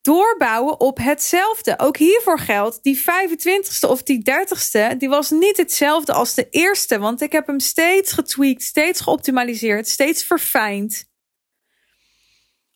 Doorbouwen 0.00 0.80
op 0.80 0.98
hetzelfde. 0.98 1.78
Ook 1.78 1.96
hiervoor 1.96 2.38
geldt, 2.38 2.82
die 2.82 3.00
25ste 3.00 3.88
of 3.88 4.02
die 4.02 4.30
30ste, 4.30 4.96
die 4.96 5.08
was 5.08 5.30
niet 5.30 5.56
hetzelfde 5.56 6.12
als 6.12 6.34
de 6.34 6.48
eerste. 6.50 6.98
Want 6.98 7.20
ik 7.20 7.32
heb 7.32 7.46
hem 7.46 7.60
steeds 7.60 8.12
getweakt, 8.12 8.62
steeds 8.62 9.00
geoptimaliseerd, 9.00 9.88
steeds 9.88 10.24
verfijnd. 10.24 11.04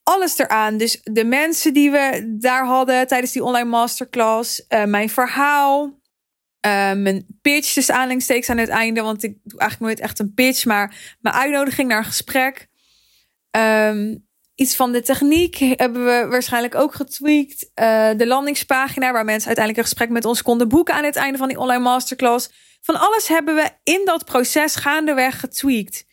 Alles 0.02 0.38
eraan. 0.38 0.76
Dus 0.76 1.00
de 1.02 1.24
mensen 1.24 1.74
die 1.74 1.90
we 1.90 2.36
daar 2.40 2.66
hadden 2.66 3.06
tijdens 3.06 3.32
die 3.32 3.44
online 3.44 3.68
masterclass, 3.68 4.64
uh, 4.68 4.84
mijn 4.84 5.10
verhaal, 5.10 5.97
uh, 6.68 7.02
mijn 7.02 7.26
pitch, 7.42 7.74
dus 7.74 7.90
aanleidingstekens 7.90 8.48
aan 8.48 8.58
het 8.58 8.68
einde, 8.68 9.00
want 9.00 9.22
ik 9.22 9.36
doe 9.44 9.60
eigenlijk 9.60 9.90
nooit 9.90 10.08
echt 10.08 10.18
een 10.18 10.34
pitch, 10.34 10.64
maar 10.64 11.16
mijn 11.20 11.34
uitnodiging 11.34 11.88
naar 11.88 11.98
een 11.98 12.04
gesprek. 12.04 12.68
Um, 13.50 14.26
iets 14.54 14.76
van 14.76 14.92
de 14.92 15.02
techniek 15.02 15.56
hebben 15.58 16.04
we 16.04 16.26
waarschijnlijk 16.30 16.74
ook 16.74 16.94
getweakt. 16.94 17.70
Uh, 17.74 18.10
de 18.16 18.26
landingspagina, 18.26 19.12
waar 19.12 19.24
mensen 19.24 19.46
uiteindelijk 19.46 19.76
een 19.76 19.90
gesprek 19.90 20.10
met 20.10 20.24
ons 20.24 20.42
konden 20.42 20.68
boeken 20.68 20.94
aan 20.94 21.04
het 21.04 21.16
einde 21.16 21.38
van 21.38 21.48
die 21.48 21.58
online 21.58 21.82
masterclass. 21.82 22.50
Van 22.80 23.00
alles 23.00 23.28
hebben 23.28 23.54
we 23.54 23.70
in 23.82 24.02
dat 24.04 24.24
proces 24.24 24.76
gaandeweg 24.76 25.40
getweakt. 25.40 26.04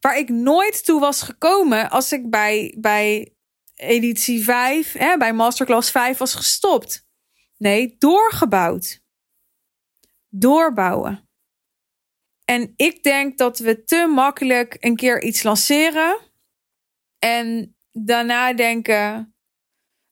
Waar 0.00 0.18
ik 0.18 0.28
nooit 0.28 0.84
toe 0.84 1.00
was 1.00 1.22
gekomen 1.22 1.90
als 1.90 2.12
ik 2.12 2.30
bij, 2.30 2.74
bij 2.78 3.34
editie 3.74 4.44
5, 4.44 4.92
hè, 4.92 5.16
bij 5.16 5.32
masterclass 5.32 5.90
5 5.90 6.18
was 6.18 6.34
gestopt. 6.34 7.06
Nee, 7.56 7.96
doorgebouwd 7.98 9.00
doorbouwen. 10.28 11.28
En 12.44 12.72
ik 12.76 13.02
denk 13.02 13.38
dat 13.38 13.58
we 13.58 13.84
te 13.84 14.06
makkelijk 14.14 14.76
een 14.80 14.96
keer 14.96 15.22
iets 15.22 15.42
lanceren 15.42 16.18
en 17.18 17.76
daarna 17.92 18.52
denken: 18.52 19.34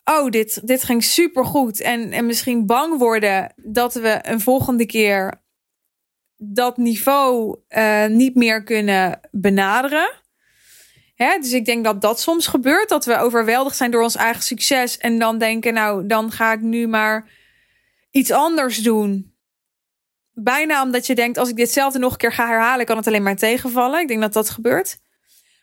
Oh, 0.04 0.30
dit, 0.30 0.66
dit 0.66 0.84
ging 0.84 1.04
supergoed. 1.04 1.80
En, 1.80 2.12
en 2.12 2.26
misschien 2.26 2.66
bang 2.66 2.98
worden 2.98 3.54
dat 3.56 3.94
we 3.94 4.18
een 4.22 4.40
volgende 4.40 4.86
keer 4.86 5.44
dat 6.36 6.76
niveau 6.76 7.58
uh, 7.68 8.06
niet 8.06 8.34
meer 8.34 8.62
kunnen 8.62 9.20
benaderen. 9.30 10.10
Hè? 11.14 11.38
Dus 11.38 11.52
ik 11.52 11.64
denk 11.64 11.84
dat 11.84 12.00
dat 12.00 12.20
soms 12.20 12.46
gebeurt. 12.46 12.88
Dat 12.88 13.04
we 13.04 13.16
overweldigd 13.16 13.76
zijn 13.76 13.90
door 13.90 14.02
ons 14.02 14.16
eigen 14.16 14.42
succes. 14.42 14.98
En 14.98 15.18
dan 15.18 15.38
denken, 15.38 15.74
nou, 15.74 16.06
dan 16.06 16.30
ga 16.30 16.52
ik 16.52 16.60
nu 16.60 16.86
maar 16.86 17.30
iets 18.10 18.30
anders 18.30 18.78
doen 18.78 19.35
bijna 20.38 20.82
omdat 20.82 21.06
je 21.06 21.14
denkt, 21.14 21.38
als 21.38 21.48
ik 21.48 21.56
ditzelfde 21.56 21.98
nog 21.98 22.12
een 22.12 22.18
keer 22.18 22.32
ga 22.32 22.46
herhalen, 22.46 22.86
kan 22.86 22.96
het 22.96 23.06
alleen 23.06 23.22
maar 23.22 23.36
tegenvallen. 23.36 24.00
Ik 24.00 24.08
denk 24.08 24.20
dat 24.20 24.32
dat 24.32 24.50
gebeurt. 24.50 24.98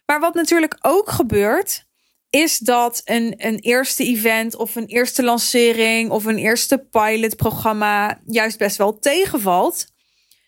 Maar 0.05 0.19
wat 0.19 0.33
natuurlijk 0.33 0.77
ook 0.81 1.09
gebeurt, 1.09 1.85
is 2.29 2.57
dat 2.57 3.01
een, 3.05 3.33
een 3.37 3.59
eerste 3.59 4.03
event 4.03 4.55
of 4.55 4.75
een 4.75 4.85
eerste 4.85 5.23
lancering 5.23 6.09
of 6.09 6.25
een 6.25 6.37
eerste 6.37 6.77
pilotprogramma 6.77 8.21
juist 8.25 8.57
best 8.57 8.77
wel 8.77 8.99
tegenvalt. 8.99 9.91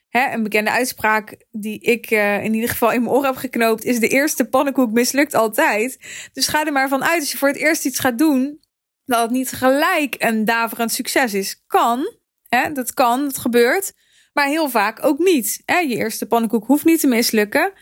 Hè, 0.09 0.33
een 0.33 0.43
bekende 0.43 0.71
uitspraak 0.71 1.45
die 1.51 1.79
ik 1.79 2.11
uh, 2.11 2.43
in 2.43 2.53
ieder 2.53 2.69
geval 2.69 2.91
in 2.91 3.01
mijn 3.01 3.13
oren 3.13 3.29
heb 3.29 3.35
geknoopt 3.35 3.83
is 3.83 3.99
de 3.99 4.07
eerste 4.07 4.45
pannenkoek 4.45 4.91
mislukt 4.91 5.33
altijd. 5.33 5.97
Dus 6.33 6.47
ga 6.47 6.65
er 6.65 6.71
maar 6.71 6.89
van 6.89 7.03
uit 7.03 7.19
als 7.19 7.31
je 7.31 7.37
voor 7.37 7.47
het 7.47 7.57
eerst 7.57 7.85
iets 7.85 7.99
gaat 7.99 8.17
doen 8.17 8.59
dat 9.05 9.21
het 9.21 9.31
niet 9.31 9.51
gelijk 9.51 10.15
een 10.17 10.45
daverend 10.45 10.91
succes 10.91 11.33
is. 11.33 11.63
Kan, 11.67 12.17
hè, 12.47 12.71
dat 12.71 12.93
kan, 12.93 13.23
dat 13.23 13.37
gebeurt, 13.37 13.93
maar 14.35 14.47
heel 14.47 14.69
vaak 14.69 15.05
ook 15.05 15.19
niet. 15.19 15.63
Je 15.65 15.95
eerste 15.95 16.25
pannenkoek 16.25 16.65
hoeft 16.65 16.85
niet 16.85 16.99
te 16.99 17.07
mislukken, 17.07 17.73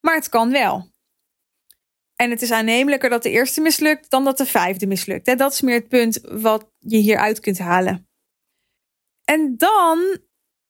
maar 0.00 0.14
het 0.14 0.28
kan 0.28 0.50
wel. 0.50 0.94
En 2.16 2.30
het 2.30 2.42
is 2.42 2.50
aannemelijker 2.50 3.10
dat 3.10 3.22
de 3.22 3.30
eerste 3.30 3.60
mislukt 3.60 4.10
dan 4.10 4.24
dat 4.24 4.38
de 4.38 4.46
vijfde 4.46 4.86
mislukt. 4.86 5.38
Dat 5.38 5.52
is 5.52 5.60
meer 5.60 5.74
het 5.74 5.88
punt 5.88 6.20
wat 6.22 6.70
je 6.78 6.96
hieruit 6.96 7.40
kunt 7.40 7.58
halen. 7.58 8.08
En 9.24 9.56
dan 9.56 9.98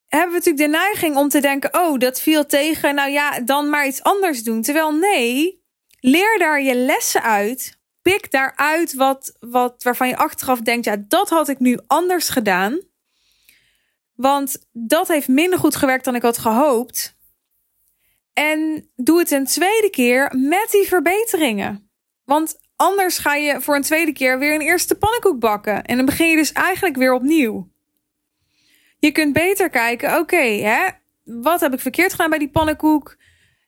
hebben 0.06 0.30
we 0.30 0.36
natuurlijk 0.36 0.72
de 0.72 0.78
neiging 0.78 1.16
om 1.16 1.28
te 1.28 1.40
denken: 1.40 1.74
oh, 1.74 1.98
dat 1.98 2.20
viel 2.20 2.46
tegen. 2.46 2.94
Nou 2.94 3.10
ja, 3.10 3.40
dan 3.40 3.68
maar 3.70 3.86
iets 3.86 4.02
anders 4.02 4.42
doen. 4.42 4.62
Terwijl 4.62 4.92
nee, 4.92 5.62
leer 6.00 6.38
daar 6.38 6.62
je 6.62 6.74
lessen 6.74 7.22
uit. 7.22 7.78
Pik 8.02 8.30
daaruit 8.30 8.94
wat, 8.94 9.36
wat 9.40 9.82
waarvan 9.82 10.08
je 10.08 10.16
achteraf 10.16 10.60
denkt: 10.60 10.84
ja, 10.84 10.96
dat 11.08 11.28
had 11.28 11.48
ik 11.48 11.58
nu 11.58 11.78
anders 11.86 12.28
gedaan. 12.28 12.80
Want 14.16 14.66
dat 14.72 15.08
heeft 15.08 15.28
minder 15.28 15.58
goed 15.58 15.76
gewerkt 15.76 16.04
dan 16.04 16.14
ik 16.14 16.22
had 16.22 16.38
gehoopt. 16.38 17.16
En 18.32 18.90
doe 18.96 19.18
het 19.18 19.30
een 19.30 19.46
tweede 19.46 19.90
keer 19.90 20.32
met 20.36 20.68
die 20.70 20.86
verbeteringen. 20.86 21.90
Want 22.24 22.58
anders 22.76 23.18
ga 23.18 23.34
je 23.34 23.60
voor 23.60 23.76
een 23.76 23.82
tweede 23.82 24.12
keer 24.12 24.38
weer 24.38 24.54
een 24.54 24.60
eerste 24.60 24.94
pannenkoek 24.94 25.40
bakken. 25.40 25.84
En 25.84 25.96
dan 25.96 26.06
begin 26.06 26.28
je 26.28 26.36
dus 26.36 26.52
eigenlijk 26.52 26.96
weer 26.96 27.14
opnieuw. 27.14 27.70
Je 28.98 29.12
kunt 29.12 29.32
beter 29.32 29.70
kijken, 29.70 30.18
oké, 30.18 30.62
wat 31.24 31.60
heb 31.60 31.72
ik 31.72 31.80
verkeerd 31.80 32.10
gedaan 32.10 32.30
bij 32.30 32.38
die 32.38 32.50
pannenkoek? 32.50 33.16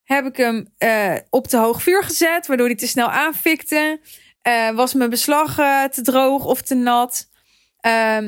Heb 0.05 0.25
ik 0.25 0.37
hem 0.37 0.75
uh, 0.79 1.17
op 1.31 1.47
te 1.47 1.57
hoog 1.57 1.83
vuur 1.83 2.03
gezet, 2.03 2.47
waardoor 2.47 2.67
hij 2.67 2.77
te 2.77 2.87
snel 2.87 3.11
aanfikte? 3.11 4.01
Uh, 4.43 4.71
was 4.71 4.95
mijn 4.95 5.11
beslag 5.11 5.59
uh, 5.59 5.85
te 5.85 6.03
droog 6.03 6.45
of 6.45 6.63
te 6.63 6.75
nat? 6.75 7.29
Uh, 7.87 8.19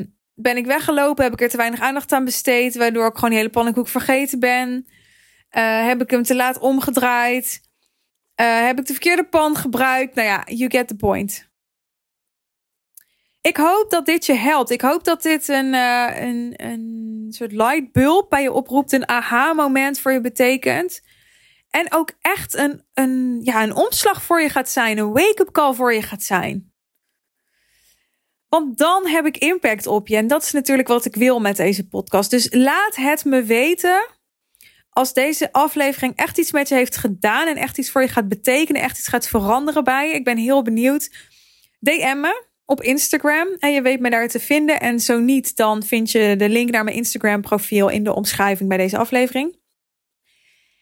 ben 0.43 0.57
ik 0.57 0.67
weggelopen? 0.67 1.25
Heb 1.25 1.33
ik 1.33 1.41
er 1.41 1.49
te 1.49 1.57
weinig 1.57 1.81
aandacht 1.81 2.13
aan 2.13 2.25
besteed, 2.25 2.77
waardoor 2.77 3.07
ik 3.07 3.15
gewoon 3.15 3.31
die 3.31 3.39
hele 3.39 3.51
pannenkoek 3.51 3.89
vergeten 3.89 4.39
ben? 4.39 4.87
heb 5.51 6.03
ik 6.03 6.11
hem 6.11 6.23
te 6.23 6.35
laat 6.35 6.59
omgedraaid? 6.59 7.61
heb 8.35 8.79
ik 8.79 8.87
de 8.87 8.93
verkeerde 8.93 9.25
pan 9.25 9.57
gebruikt? 9.57 10.15
Nou 10.15 10.29
ja, 10.29 10.43
you 10.47 10.71
get 10.71 10.89
the 10.89 10.97
point. 10.97 11.51
Ik 13.41 13.57
hoop 13.57 13.91
dat 13.91 14.07
dit 14.07 14.27
je 14.27 14.35
helpt. 14.35 14.71
Ik 14.71 14.81
hoop 14.81 15.05
dat 15.05 15.23
dit 15.23 15.49
een, 15.49 15.75
uh, 15.75 16.21
een, 16.21 16.53
een 16.57 17.27
soort 17.29 17.53
lightbulb 17.53 18.31
bij 18.31 18.43
je 18.43 18.53
oproept. 18.53 18.93
Een 18.93 19.09
aha-moment 19.09 20.01
voor 20.01 20.13
je 20.13 20.21
betekent. 20.21 21.01
En 21.71 21.93
ook 21.93 22.13
echt 22.21 22.55
een, 22.55 22.85
een, 22.95 23.41
ja, 23.43 23.63
een 23.63 23.75
omslag 23.75 24.23
voor 24.23 24.41
je 24.41 24.49
gaat 24.49 24.69
zijn. 24.69 24.99
Een 24.99 25.13
wake-up 25.13 25.51
call 25.51 25.75
voor 25.75 25.95
je 25.95 26.03
gaat 26.03 26.23
zijn. 26.23 26.70
Want 28.51 28.79
dan 28.79 29.07
heb 29.07 29.27
ik 29.27 29.37
impact 29.37 29.87
op 29.87 30.09
je. 30.09 30.17
En 30.17 30.27
dat 30.27 30.43
is 30.43 30.53
natuurlijk 30.53 30.89
wat 30.89 31.05
ik 31.05 31.15
wil 31.15 31.41
met 31.41 31.57
deze 31.57 31.89
podcast. 31.89 32.31
Dus 32.31 32.47
laat 32.51 32.97
het 32.97 33.25
me 33.25 33.43
weten. 33.43 34.09
Als 34.91 35.13
deze 35.13 35.53
aflevering 35.53 36.17
echt 36.17 36.39
iets 36.39 36.53
met 36.53 36.69
je 36.69 36.75
heeft 36.75 36.97
gedaan. 36.97 37.47
En 37.47 37.57
echt 37.57 37.79
iets 37.79 37.91
voor 37.91 38.03
je 38.03 38.09
gaat 38.09 38.29
betekenen. 38.29 38.83
Echt 38.83 38.99
iets 38.99 39.09
gaat 39.09 39.29
veranderen 39.29 39.85
bij 39.85 40.09
je. 40.09 40.15
Ik 40.15 40.25
ben 40.25 40.37
heel 40.37 40.63
benieuwd. 40.63 41.11
DM 41.81 42.21
me 42.21 42.45
op 42.65 42.83
Instagram. 42.83 43.49
En 43.59 43.73
je 43.73 43.83
weet 43.83 44.01
me 44.01 44.11
daar 44.11 44.29
te 44.29 44.41
vinden. 44.41 44.81
En 44.81 45.01
zo 45.01 45.19
niet, 45.19 45.57
dan 45.57 45.83
vind 45.83 46.11
je 46.11 46.37
de 46.37 46.49
link 46.49 46.71
naar 46.71 46.85
mijn 46.85 46.97
Instagram 46.97 47.41
profiel 47.41 47.89
in 47.89 48.05
de 48.05 48.15
omschrijving 48.15 48.69
bij 48.69 48.79
deze 48.79 48.99
aflevering. 48.99 49.59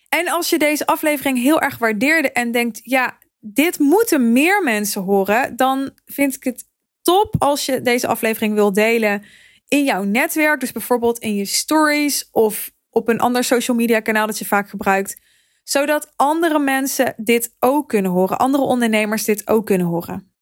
En 0.09 0.29
als 0.29 0.51
je 0.51 0.59
deze 0.59 0.87
aflevering 0.87 1.39
heel 1.39 1.61
erg 1.61 1.79
waardeerde 1.79 2.33
en 2.33 2.51
denkt, 2.51 2.81
ja, 2.83 3.19
dit 3.41 3.79
moeten 3.79 4.33
meer 4.33 4.63
mensen 4.63 5.03
horen, 5.03 5.57
dan 5.57 5.91
vind 6.07 6.35
ik 6.35 6.45
het 6.45 6.68
top 7.09 7.35
als 7.39 7.67
je 7.67 7.81
deze 7.81 8.07
aflevering 8.07 8.55
wil 8.55 8.73
delen 8.73 9.25
in 9.69 9.85
jouw 9.85 10.03
netwerk. 10.03 10.61
Dus 10.61 10.73
bijvoorbeeld 10.73 11.19
in 11.19 11.35
je 11.35 11.45
stories 11.45 12.29
of 12.31 12.71
op 12.91 13.09
een 13.09 13.21
ander 13.21 13.45
social 13.45 13.77
media 13.77 14.01
kanaal 14.01 14.27
dat 14.27 14.39
je 14.39 14.45
vaak 14.45 14.69
gebruikt. 14.69 15.21
Zodat 15.63 16.13
andere 16.17 16.59
mensen 16.59 17.15
dit 17.17 17.55
ook 17.59 17.89
kunnen 17.89 18.11
horen. 18.11 18.39
Andere 18.39 18.63
ondernemers 18.63 19.25
dit 19.25 19.49
ook 19.49 19.67
kunnen 19.67 19.87
horen. 19.87 20.33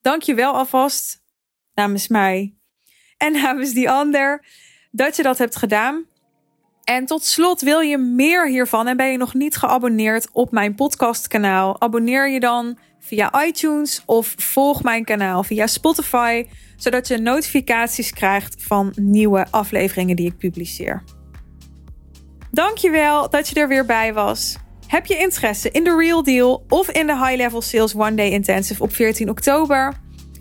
Dank 0.00 0.22
je 0.22 0.34
wel 0.34 0.52
alvast 0.52 1.22
namens 1.74 2.08
mij 2.08 2.56
en 3.16 3.32
namens 3.32 3.72
die 3.72 3.90
ander 3.90 4.46
dat 4.90 5.16
je 5.16 5.22
dat 5.22 5.38
hebt 5.38 5.56
gedaan. 5.56 6.04
En 6.84 7.06
tot 7.06 7.24
slot 7.24 7.60
wil 7.60 7.80
je 7.80 7.98
meer 7.98 8.48
hiervan 8.48 8.86
en 8.86 8.96
ben 8.96 9.10
je 9.10 9.16
nog 9.16 9.34
niet 9.34 9.56
geabonneerd 9.56 10.28
op 10.32 10.50
mijn 10.50 10.74
podcastkanaal? 10.74 11.80
Abonneer 11.80 12.30
je 12.30 12.40
dan 12.40 12.78
via 12.98 13.44
iTunes 13.44 14.02
of 14.06 14.34
volg 14.36 14.82
mijn 14.82 15.04
kanaal 15.04 15.42
via 15.42 15.66
Spotify, 15.66 16.46
zodat 16.76 17.08
je 17.08 17.18
notificaties 17.18 18.12
krijgt 18.12 18.62
van 18.62 18.92
nieuwe 18.96 19.46
afleveringen 19.50 20.16
die 20.16 20.26
ik 20.26 20.38
publiceer. 20.38 21.02
Dankjewel 22.50 23.30
dat 23.30 23.48
je 23.48 23.60
er 23.60 23.68
weer 23.68 23.86
bij 23.86 24.14
was. 24.14 24.56
Heb 24.86 25.06
je 25.06 25.16
interesse 25.16 25.70
in 25.70 25.84
de 25.84 25.96
Real 25.96 26.22
Deal 26.22 26.64
of 26.68 26.90
in 26.90 27.06
de 27.06 27.16
High 27.16 27.36
Level 27.36 27.62
Sales 27.62 27.94
One 27.94 28.14
Day 28.14 28.30
Intensive 28.30 28.82
op 28.82 28.94
14 28.94 29.30
oktober? 29.30 29.94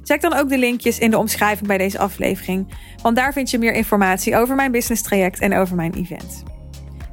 Check 0.09 0.21
dan 0.21 0.33
ook 0.33 0.49
de 0.49 0.57
linkjes 0.57 0.99
in 0.99 1.11
de 1.11 1.17
omschrijving 1.17 1.67
bij 1.67 1.77
deze 1.77 1.99
aflevering, 1.99 2.67
want 3.01 3.15
daar 3.15 3.33
vind 3.33 3.49
je 3.49 3.57
meer 3.57 3.73
informatie 3.73 4.35
over 4.35 4.55
mijn 4.55 4.71
business 4.71 5.01
traject 5.01 5.39
en 5.39 5.53
over 5.53 5.75
mijn 5.75 5.93
event. 5.93 6.43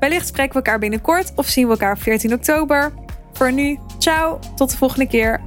Wellicht 0.01 0.27
spreken 0.27 0.53
we 0.53 0.57
elkaar 0.57 0.79
binnenkort 0.79 1.33
of 1.35 1.47
zien 1.47 1.65
we 1.65 1.71
elkaar 1.71 1.93
op 1.93 2.03
14 2.03 2.33
oktober. 2.33 2.93
Voor 3.33 3.53
nu, 3.53 3.79
ciao, 3.99 4.39
tot 4.55 4.71
de 4.71 4.77
volgende 4.77 5.07
keer. 5.07 5.41